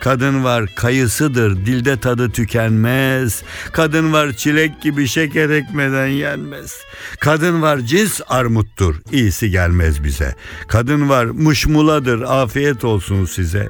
Kadın 0.00 0.44
var 0.44 0.66
kayısıdır 0.76 1.56
dilde 1.56 2.00
tadı 2.00 2.30
tükenmez. 2.30 3.42
Kadın 3.72 4.12
var 4.12 4.32
çilek 4.32 4.82
gibi 4.82 5.08
şeker 5.08 5.50
ekmeden 5.50 6.06
yenmez. 6.06 6.80
Kadın 7.20 7.62
var 7.62 7.78
cins 7.78 8.20
armuttur 8.28 8.96
iyisi 9.12 9.50
gelmez 9.50 10.04
bize. 10.04 10.34
Kadın 10.68 11.08
var 11.08 11.24
muşmuladır 11.24 12.22
afiyet 12.22 12.84
olsun 12.84 13.24
size. 13.24 13.68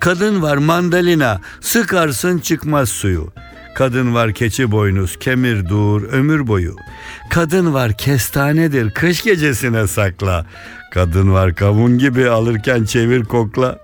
Kadın 0.00 0.42
var 0.42 0.56
mandalina 0.56 1.40
sıkarsın 1.60 2.38
çıkmaz 2.38 2.88
suyu. 2.88 3.32
Kadın 3.74 4.14
var 4.14 4.32
keçi 4.32 4.70
boynuz 4.70 5.18
kemir 5.18 5.68
dur 5.68 6.02
ömür 6.02 6.46
boyu. 6.46 6.76
Kadın 7.30 7.74
var 7.74 7.92
kestanedir 7.92 8.90
kış 8.90 9.22
gecesine 9.22 9.86
sakla. 9.86 10.46
Kadın 10.90 11.32
var 11.32 11.54
kavun 11.54 11.98
gibi 11.98 12.28
alırken 12.28 12.84
çevir 12.84 13.24
kokla. 13.24 13.78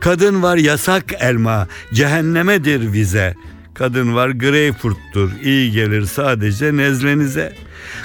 Kadın 0.00 0.42
var 0.42 0.56
yasak 0.56 1.04
elma 1.20 1.68
cehennemedir 1.92 2.92
vize. 2.92 3.34
Kadın 3.74 4.14
var 4.14 4.28
greyfurttur 4.28 5.30
iyi 5.42 5.72
gelir 5.72 6.04
sadece 6.04 6.76
nezlenize. 6.76 7.52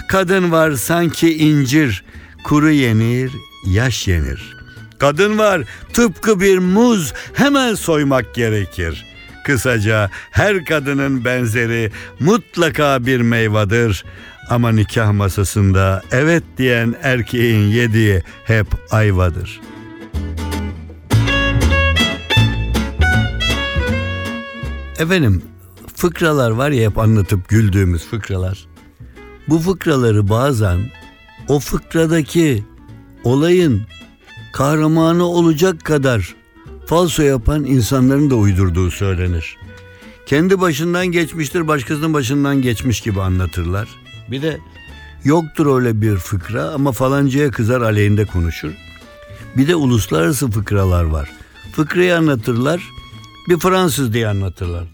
Kadın 0.08 0.52
var 0.52 0.72
sanki 0.72 1.38
incir 1.38 2.04
kuru 2.44 2.72
yenir 2.72 3.32
yaş 3.66 4.08
yenir. 4.08 4.63
Kadın 5.04 5.38
var 5.38 5.62
tıpkı 5.94 6.40
bir 6.40 6.58
muz 6.58 7.14
hemen 7.34 7.76
soymak 7.76 8.36
gerekir. 8.36 9.06
Kısaca 9.46 10.10
her 10.32 10.66
kadının 10.66 11.26
benzeri 11.26 11.92
mutlaka 12.20 13.06
bir 13.06 13.22
meyvadır. 13.22 14.06
Ama 14.50 14.72
nikah 14.72 15.12
masasında 15.12 16.02
evet 16.12 16.44
diyen 16.58 16.96
erkeğin 17.02 17.72
yediği 17.72 18.24
hep 18.46 18.68
ayvadır. 18.92 19.62
Efendim 25.00 25.42
fıkralar 25.96 26.52
var 26.52 26.72
ya 26.72 26.90
hep 26.90 26.98
anlatıp 26.98 27.50
güldüğümüz 27.50 28.06
fıkralar. 28.06 28.66
Bu 29.48 29.60
fıkraları 29.60 30.30
bazen 30.30 30.92
o 31.48 31.60
fıkradaki 31.60 32.64
olayın 33.24 33.82
kahramanı 34.54 35.26
olacak 35.26 35.84
kadar 35.84 36.36
falso 36.86 37.24
yapan 37.24 37.66
insanların 37.66 38.30
da 38.30 38.36
uydurduğu 38.36 38.92
söylenir. 38.92 39.58
Kendi 40.26 40.62
başından 40.62 41.08
geçmiştir, 41.08 41.68
başkasının 41.68 42.14
başından 42.14 42.62
geçmiş 42.62 43.02
gibi 43.02 43.22
anlatırlar. 43.22 43.88
Bir 44.32 44.42
de 44.42 44.58
yoktur 45.24 45.76
öyle 45.76 46.02
bir 46.02 46.16
fıkra 46.16 46.64
ama 46.64 46.92
falancaya 46.92 47.52
kızar 47.52 47.82
aleyhinde 47.82 48.26
konuşur. 48.26 48.72
Bir 49.58 49.68
de 49.68 49.76
uluslararası 49.76 50.52
fıkralar 50.52 51.04
var. 51.04 51.32
Fıkrayı 51.76 52.18
anlatırlar, 52.18 52.90
bir 53.50 53.60
Fransız 53.60 54.14
diye 54.14 54.28
anlatırlar. 54.28 54.88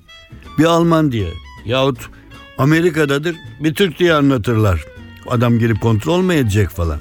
Bir 0.58 0.66
Alman 0.66 1.12
diye 1.12 1.34
yahut 1.66 2.10
Amerika'dadır 2.58 3.36
bir 3.60 3.74
Türk 3.74 4.00
diye 4.00 4.14
anlatırlar. 4.14 4.86
Adam 5.28 5.60
gelip 5.60 5.82
kontrol 5.82 6.22
mü 6.22 6.34
edecek 6.34 6.70
falan. 6.70 7.00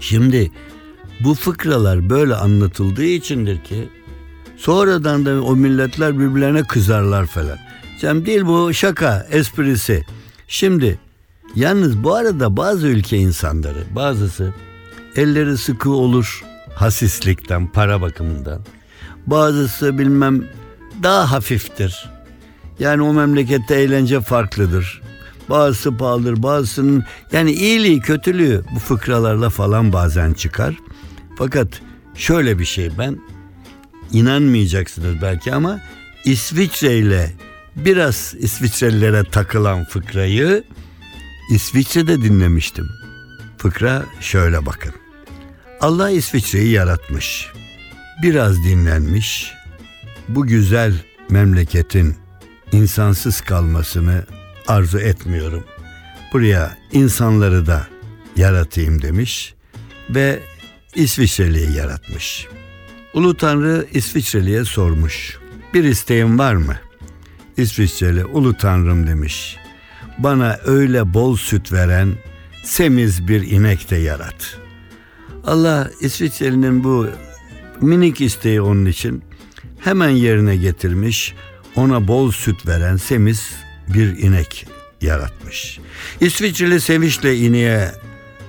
Şimdi 0.00 0.50
bu 1.20 1.34
fıkralar 1.34 2.10
böyle 2.10 2.34
anlatıldığı 2.34 3.04
içindir 3.04 3.64
ki 3.64 3.88
sonradan 4.56 5.26
da 5.26 5.42
o 5.42 5.56
milletler 5.56 6.18
birbirlerine 6.18 6.62
kızarlar 6.62 7.26
falan. 7.26 7.58
Sen 8.00 8.26
değil 8.26 8.44
bu 8.44 8.74
şaka 8.74 9.26
esprisi. 9.30 10.04
Şimdi 10.48 10.98
yalnız 11.54 12.04
bu 12.04 12.14
arada 12.14 12.56
bazı 12.56 12.86
ülke 12.86 13.16
insanları 13.16 13.84
bazısı 13.94 14.54
elleri 15.16 15.58
sıkı 15.58 15.90
olur 15.90 16.44
hasislikten 16.74 17.66
para 17.66 18.00
bakımından. 18.00 18.60
Bazısı 19.26 19.98
bilmem 19.98 20.44
daha 21.02 21.32
hafiftir. 21.32 22.10
Yani 22.78 23.02
o 23.02 23.12
memlekette 23.12 23.74
eğlence 23.74 24.20
farklıdır. 24.20 25.02
Bazısı 25.50 25.96
pahalıdır, 25.96 26.42
bazısının 26.42 27.04
yani 27.32 27.52
iyiliği, 27.52 28.00
kötülüğü 28.00 28.64
bu 28.74 28.78
fıkralarla 28.78 29.50
falan 29.50 29.92
bazen 29.92 30.32
çıkar. 30.32 30.74
Fakat 31.36 31.68
şöyle 32.14 32.58
bir 32.58 32.64
şey 32.64 32.98
ben 32.98 33.18
inanmayacaksınız 34.12 35.22
belki 35.22 35.54
ama 35.54 35.80
İsviçre 36.24 36.98
ile 36.98 37.32
biraz 37.76 38.34
İsviçrelilere 38.38 39.24
takılan 39.24 39.84
fıkrayı 39.84 40.64
İsviçre'de 41.50 42.22
dinlemiştim. 42.22 42.88
Fıkra 43.58 44.02
şöyle 44.20 44.66
bakın. 44.66 44.92
Allah 45.80 46.10
İsviçre'yi 46.10 46.72
yaratmış. 46.72 47.46
Biraz 48.22 48.64
dinlenmiş. 48.64 49.52
Bu 50.28 50.46
güzel 50.46 50.94
memleketin 51.30 52.16
insansız 52.72 53.40
kalmasını 53.40 54.24
arzu 54.68 54.98
etmiyorum. 54.98 55.64
Buraya 56.32 56.78
insanları 56.92 57.66
da 57.66 57.86
yaratayım 58.36 59.02
demiş 59.02 59.54
ve 60.10 60.40
İsviçreli'yi 60.96 61.72
yaratmış. 61.72 62.46
Ulu 63.14 63.36
Tanrı 63.36 63.86
İsviçreli'ye 63.92 64.64
sormuş. 64.64 65.38
Bir 65.74 65.84
isteğin 65.84 66.38
var 66.38 66.54
mı? 66.54 66.76
İsviçreli 67.56 68.24
Ulu 68.24 68.54
Tanrım 68.56 69.06
demiş. 69.06 69.56
Bana 70.18 70.58
öyle 70.64 71.14
bol 71.14 71.36
süt 71.36 71.72
veren 71.72 72.12
semiz 72.64 73.28
bir 73.28 73.50
inek 73.50 73.90
de 73.90 73.96
yarat. 73.96 74.58
Allah 75.44 75.90
İsviçreli'nin 76.00 76.84
bu 76.84 77.08
minik 77.80 78.20
isteği 78.20 78.60
onun 78.60 78.86
için 78.86 79.22
hemen 79.80 80.08
yerine 80.08 80.56
getirmiş. 80.56 81.34
Ona 81.76 82.08
bol 82.08 82.30
süt 82.30 82.66
veren 82.66 82.96
semiz 82.96 83.50
bir 83.94 84.18
inek 84.18 84.66
yaratmış. 85.00 85.78
İsviçreli 86.20 86.80
sevinçle 86.80 87.36
ineğe 87.36 87.92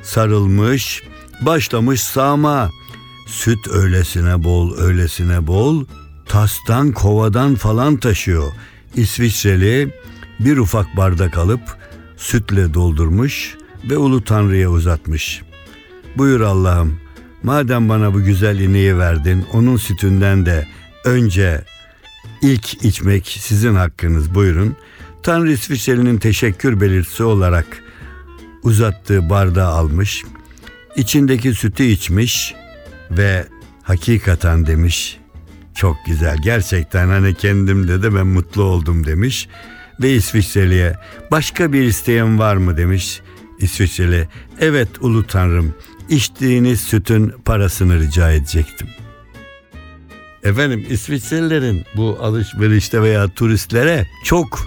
sarılmış, 0.04 1.04
başlamış 1.42 2.02
sağma. 2.02 2.72
Süt 3.28 3.68
öylesine 3.68 4.44
bol, 4.44 4.78
öylesine 4.78 5.48
bol. 5.48 5.86
Tastan, 6.26 6.92
kovadan 6.92 7.56
falan 7.56 7.98
taşıyor. 7.98 8.52
İsviçreli 8.96 9.94
bir 10.40 10.58
ufak 10.58 10.98
bardak 10.98 11.38
alıp 11.38 11.62
sütle 12.18 12.74
doldurmuş 12.74 13.58
ve 13.90 13.98
Ulu 13.98 14.24
Tanrı'ya 14.24 14.70
uzatmış. 14.70 15.42
Buyur 16.18 16.42
Allah'ım, 16.42 17.00
madem 17.44 17.90
bana 17.90 18.14
bu 18.14 18.24
güzel 18.24 18.60
ineği 18.60 18.98
verdin, 18.98 19.46
onun 19.54 19.78
sütünden 19.78 20.46
de 20.46 20.68
önce 21.06 21.66
ilk 22.42 22.86
içmek 22.86 23.28
sizin 23.28 23.76
hakkınız 23.76 24.36
buyurun. 24.36 24.76
Tanrı 25.24 25.52
İsviçreli'nin 25.52 26.18
teşekkür 26.18 26.82
belirtisi 26.82 27.24
olarak 27.24 27.84
uzattığı 28.64 29.30
bardağı 29.30 29.68
almış, 29.68 30.24
içindeki 30.98 31.54
sütü 31.54 31.84
içmiş 31.84 32.56
ve 33.12 33.46
hakikaten 33.84 34.66
demiş 34.66 35.18
çok 35.76 35.96
güzel 36.06 36.38
gerçekten 36.44 37.08
hani 37.08 37.36
kendimde 37.36 38.04
de 38.04 38.16
ben 38.16 38.28
mutlu 38.28 38.64
oldum 38.64 39.06
demiş 39.06 39.48
ve 40.02 40.14
İsviçreli'ye 40.14 40.96
başka 41.32 41.74
bir 41.74 41.82
isteğin 41.82 42.40
var 42.40 42.56
mı 42.56 42.78
demiş 42.78 43.22
İsviçreli 43.60 44.28
evet 44.60 44.90
ulu 45.02 45.28
tanrım 45.28 45.76
içtiğiniz 46.10 46.82
sütün 46.82 47.34
parasını 47.46 48.00
rica 48.00 48.32
edecektim. 48.32 48.88
Efendim 50.44 50.86
İsviçrelilerin 50.90 51.86
bu 51.96 52.18
alışverişte 52.22 53.02
veya 53.02 53.28
turistlere 53.28 54.08
çok 54.24 54.60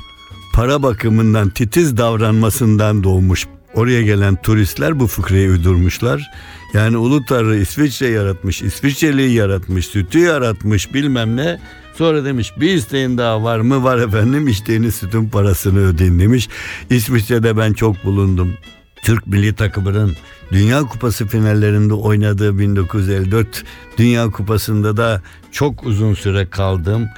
para 0.55 0.83
bakımından 0.83 1.51
titiz 1.51 1.97
davranmasından 1.97 3.05
doğmuş. 3.05 3.47
Oraya 3.75 4.03
gelen 4.03 4.37
turistler 4.37 5.01
bu 5.01 5.07
fıkrayı 5.07 5.51
uydurmuşlar. 5.51 6.31
Yani 6.75 6.97
Ulu 6.97 7.25
Tanrı 7.25 7.57
İsviçre 7.57 8.09
yaratmış, 8.09 8.63
İsviçreli'yi 8.63 9.35
yaratmış, 9.35 9.87
sütü 9.87 10.19
yaratmış 10.19 10.95
bilmem 10.95 11.37
ne. 11.37 11.61
Sonra 11.95 12.25
demiş 12.25 12.53
bir 12.61 12.75
isteğin 12.75 13.19
daha 13.19 13.43
var 13.43 13.61
mı? 13.61 13.85
Var 13.85 13.99
efendim 13.99 14.49
içtiğiniz 14.49 14.95
sütün 14.95 15.29
parasını 15.29 15.79
ödeyin 15.79 16.19
demiş. 16.19 16.49
İsviçre'de 16.91 17.57
ben 17.57 17.73
çok 17.73 18.05
bulundum. 18.05 18.55
Türk 19.03 19.27
milli 19.27 19.55
takımının 19.55 20.17
Dünya 20.53 20.81
Kupası 20.83 21.27
finallerinde 21.27 21.95
oynadığı 21.95 22.59
1954 22.59 23.65
Dünya 23.99 24.31
Kupası'nda 24.31 24.97
da 24.97 25.23
çok 25.53 25.87
uzun 25.87 26.15
süre 26.15 26.47
kaldım 26.47 27.09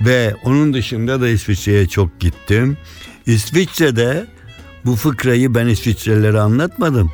ve 0.00 0.34
onun 0.44 0.74
dışında 0.74 1.20
da 1.20 1.28
İsviçre'ye 1.28 1.88
çok 1.88 2.20
gittim. 2.20 2.76
İsviçre'de 3.26 4.26
bu 4.84 4.96
fıkrayı 4.96 5.54
ben 5.54 5.66
İsviçrelilere 5.66 6.40
anlatmadım. 6.40 7.10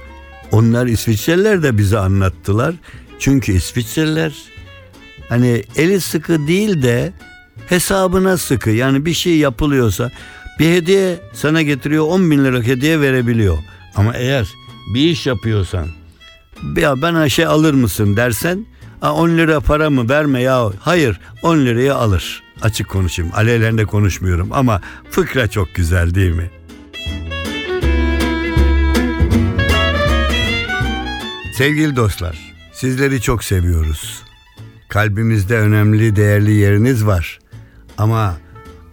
Onlar 0.52 0.87
İsviçreliler 0.87 1.62
de 1.62 1.79
bize 1.79 1.98
anlattılar. 1.98 2.74
Çünkü 3.18 3.52
İsviçreliler 3.52 4.33
hani 5.29 5.62
eli 5.76 6.00
sıkı 6.00 6.46
değil 6.46 6.83
de 6.83 7.12
hesabına 7.68 8.37
sıkı. 8.37 8.70
Yani 8.70 9.07
bir 9.07 9.14
şey 9.14 9.37
yapılıyorsa 9.37 10.11
bir 10.59 10.72
hediye 10.72 11.20
sana 11.33 11.62
getiriyor 11.62 12.05
10 12.09 12.31
bin 12.31 12.44
lira 12.44 12.62
hediye 12.62 13.00
verebiliyor. 13.00 13.59
Ama 13.94 14.14
eğer 14.16 14.48
bir 14.94 15.00
iş 15.00 15.26
yapıyorsan 15.26 15.87
ya 16.76 17.02
bana 17.02 17.29
şey 17.29 17.46
alır 17.46 17.74
mısın 17.74 18.16
dersen 18.16 18.66
"Aa, 19.02 19.12
10 19.14 19.29
lira 19.31 19.61
para 19.61 19.90
mı 19.90 20.09
verme 20.09 20.42
ya 20.42 20.70
hayır 20.81 21.20
10 21.42 21.59
liraya 21.59 21.94
alır 21.94 22.42
açık 22.62 22.88
konuşayım 22.88 23.33
aleyhlerinde 23.35 23.85
konuşmuyorum 23.85 24.48
ama 24.52 24.81
fıkra 25.11 25.48
çok 25.48 25.74
güzel 25.74 26.14
değil 26.14 26.33
mi? 26.33 26.50
Sevgili 31.57 31.97
dostlar 31.97 32.55
sizleri 32.73 33.21
çok 33.21 33.45
seviyoruz. 33.45 34.23
Kalbimizde 34.88 35.59
önemli 35.59 36.16
değerli 36.16 36.53
yeriniz 36.53 37.07
var. 37.07 37.38
Ama 37.99 38.37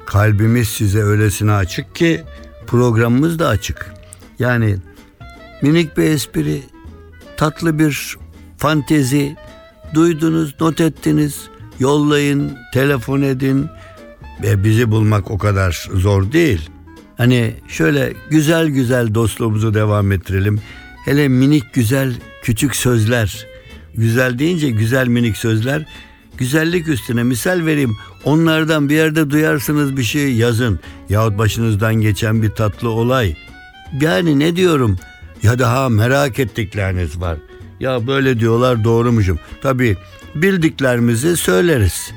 kalbimiz 0.05 0.67
size 0.67 0.99
öylesine 0.99 1.51
açık 1.51 1.95
ki 1.95 2.23
programımız 2.67 3.39
da 3.39 3.47
açık. 3.47 3.93
Yani 4.39 4.77
minik 5.61 5.97
bir 5.97 6.03
espri, 6.03 6.61
tatlı 7.37 7.79
bir 7.79 8.17
fantezi 8.57 9.35
duydunuz, 9.93 10.55
not 10.59 10.81
ettiniz, 10.81 11.49
yollayın, 11.79 12.57
telefon 12.73 13.21
edin. 13.21 13.67
Ve 14.43 14.63
bizi 14.63 14.91
bulmak 14.91 15.31
o 15.31 15.37
kadar 15.37 15.89
zor 15.93 16.31
değil. 16.31 16.69
Hani 17.17 17.53
şöyle 17.67 18.13
güzel 18.29 18.67
güzel 18.67 19.13
dostluğumuzu 19.15 19.73
devam 19.73 20.11
ettirelim. 20.11 20.61
Hele 21.05 21.27
minik 21.27 21.73
güzel 21.73 22.13
küçük 22.43 22.75
sözler. 22.75 23.47
Güzel 23.95 24.39
deyince 24.39 24.69
güzel 24.69 25.07
minik 25.07 25.37
sözler. 25.37 25.85
Güzellik 26.37 26.87
üstüne 26.87 27.23
misal 27.23 27.65
vereyim. 27.65 27.97
Onlardan 28.23 28.89
bir 28.89 28.95
yerde 28.95 29.29
duyarsınız 29.29 29.97
bir 29.97 30.03
şey 30.03 30.33
yazın. 30.33 30.79
Yahut 31.09 31.37
başınızdan 31.37 31.95
geçen 31.95 32.41
bir 32.41 32.49
tatlı 32.49 32.89
olay. 32.89 33.35
Yani 34.01 34.39
ne 34.39 34.55
diyorum? 34.55 34.99
Ya 35.43 35.59
daha 35.59 35.89
merak 35.89 36.39
ettikleriniz 36.39 37.21
var. 37.21 37.37
Ya 37.79 38.07
böyle 38.07 38.39
diyorlar 38.39 38.83
doğrumuşum. 38.83 39.39
Tabii 39.61 39.97
bildiklerimizi 40.35 41.37
söyleriz. 41.37 42.11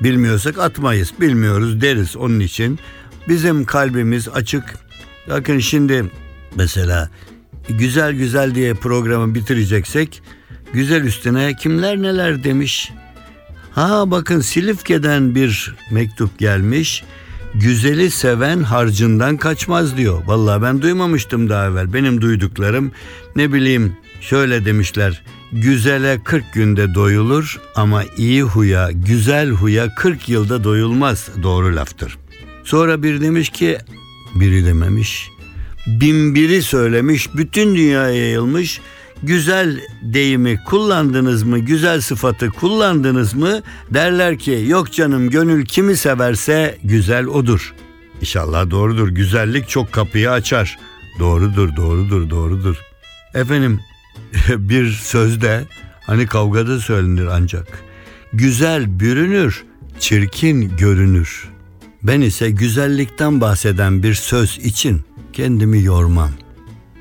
Bilmiyorsak 0.00 0.58
atmayız. 0.58 1.12
Bilmiyoruz 1.20 1.80
deriz. 1.80 2.16
Onun 2.16 2.40
için 2.40 2.78
bizim 3.28 3.64
kalbimiz 3.64 4.28
açık. 4.28 4.64
Bakın 5.28 5.58
şimdi 5.58 6.04
mesela 6.56 7.10
güzel 7.68 8.12
güzel 8.12 8.54
diye 8.54 8.74
programı 8.74 9.34
bitireceksek 9.34 10.22
güzel 10.72 11.04
üstüne 11.04 11.56
kimler 11.56 12.02
neler 12.02 12.44
demiş. 12.44 12.92
Ha 13.72 14.10
bakın 14.10 14.40
Silifke'den 14.40 15.34
bir 15.34 15.74
mektup 15.90 16.38
gelmiş. 16.38 17.04
Güzeli 17.54 18.10
seven 18.10 18.62
harcından 18.62 19.36
kaçmaz 19.36 19.96
diyor. 19.96 20.22
Vallahi 20.26 20.62
ben 20.62 20.82
duymamıştım 20.82 21.48
daha 21.48 21.66
evvel. 21.66 21.92
Benim 21.92 22.20
duyduklarım 22.20 22.92
ne 23.36 23.52
bileyim 23.52 23.96
şöyle 24.20 24.64
demişler. 24.64 25.22
Güzele 25.52 26.20
40 26.24 26.52
günde 26.52 26.94
doyulur 26.94 27.60
ama 27.74 28.02
iyi 28.16 28.42
huya, 28.42 28.90
güzel 28.92 29.50
huya 29.50 29.94
40 29.94 30.28
yılda 30.28 30.64
doyulmaz. 30.64 31.28
Doğru 31.42 31.76
laftır. 31.76 32.18
Sonra 32.64 33.02
bir 33.02 33.20
demiş 33.20 33.48
ki 33.50 33.78
biri 34.34 34.64
dememiş. 34.64 35.28
Bin 35.86 36.34
biri 36.34 36.62
söylemiş, 36.62 37.34
bütün 37.34 37.74
dünyaya 37.74 38.14
yayılmış. 38.14 38.80
Güzel 39.22 39.80
deyimi 40.02 40.64
kullandınız 40.64 41.42
mı, 41.42 41.58
güzel 41.58 42.00
sıfatı 42.00 42.48
kullandınız 42.48 43.34
mı 43.34 43.62
derler 43.90 44.38
ki 44.38 44.64
yok 44.66 44.92
canım 44.92 45.30
gönül 45.30 45.64
kimi 45.66 45.96
severse 45.96 46.78
güzel 46.84 47.26
odur. 47.26 47.74
İnşallah 48.20 48.70
doğrudur. 48.70 49.08
Güzellik 49.08 49.68
çok 49.68 49.92
kapıyı 49.92 50.30
açar. 50.30 50.78
Doğrudur, 51.18 51.76
doğrudur, 51.76 52.30
doğrudur. 52.30 52.76
Efendim 53.34 53.80
bir 54.48 54.90
sözde 54.90 55.64
hani 56.06 56.26
kavgada 56.26 56.80
söylenir 56.80 57.26
ancak. 57.26 57.66
Güzel 58.32 59.00
bürünür, 59.00 59.64
çirkin 59.98 60.76
görünür. 60.76 61.48
Ben 62.02 62.20
ise 62.20 62.50
güzellikten 62.50 63.40
bahseden 63.40 64.02
bir 64.02 64.14
söz 64.14 64.58
için 64.58 65.02
kendimi 65.34 65.82
yormam. 65.82 66.30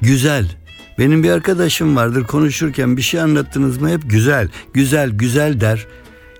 Güzel. 0.02 0.58
Benim 1.00 1.24
bir 1.24 1.30
arkadaşım 1.30 1.96
vardır 1.96 2.24
konuşurken 2.24 2.98
bir 2.98 3.02
şey 3.02 3.22
anlattınız 3.22 3.82
mı 3.82 3.90
hep 3.90 4.10
güzel, 4.10 4.50
güzel, 4.74 5.10
güzel 5.10 5.62
der. 5.62 5.88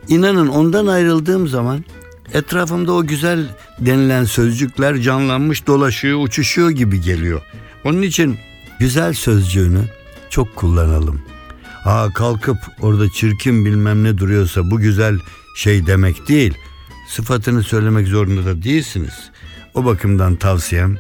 İnanın 0.08 0.48
ondan 0.48 0.88
ayrıldığım 0.88 1.48
zaman 1.48 1.86
etrafımda 2.34 2.94
o 2.94 3.06
güzel 3.06 3.46
denilen 3.80 4.24
sözcükler 4.24 5.02
canlanmış 5.02 5.68
dolaşıyor, 5.68 6.20
uçuşuyor 6.24 6.70
gibi 6.70 7.02
geliyor. 7.02 7.42
Onun 7.84 8.02
için 8.02 8.38
güzel 8.80 9.14
sözcüğünü 9.14 9.82
çok 10.30 10.56
kullanalım. 10.56 11.22
Aa 11.86 12.10
kalkıp 12.14 12.58
orada 12.82 13.10
çirkin 13.10 13.66
bilmem 13.66 14.04
ne 14.04 14.18
duruyorsa 14.18 14.72
bu 14.72 14.80
güzel 14.80 15.20
şey 15.58 15.88
demek 15.88 16.28
değil. 16.28 16.54
Sıfatını 17.10 17.64
söylemek 17.64 18.08
zorunda 18.08 18.46
da 18.46 18.64
değilsiniz. 18.64 19.32
O 19.74 19.86
bakımdan 19.86 20.36
tavsiyem 20.36 20.98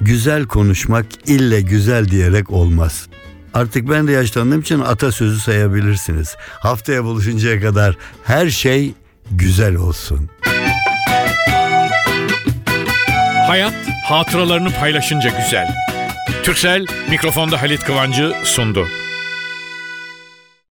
güzel 0.00 0.44
konuşmak 0.46 1.06
ille 1.26 1.60
güzel 1.60 2.08
diyerek 2.08 2.50
olmaz. 2.50 3.08
Artık 3.54 3.90
ben 3.90 4.08
de 4.08 4.12
yaşlandığım 4.12 4.60
için 4.60 4.80
atasözü 4.80 5.40
sayabilirsiniz. 5.40 6.36
Haftaya 6.50 7.04
buluşuncaya 7.04 7.60
kadar 7.60 7.96
her 8.24 8.50
şey 8.50 8.94
güzel 9.30 9.76
olsun. 9.76 10.30
Hayat 13.46 13.74
hatıralarını 14.04 14.70
paylaşınca 14.70 15.30
güzel. 15.44 15.74
Türksel 16.42 16.86
mikrofonda 17.10 17.62
Halit 17.62 17.84
Kıvancı 17.84 18.32
sundu. 18.44 18.86